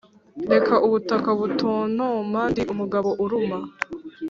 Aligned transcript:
reka 0.51 0.73
ubutaka 0.85 1.29
butontoma 1.39 2.41
ndi 2.51 2.61
umugabo 2.73 3.09
uruma 3.23 3.57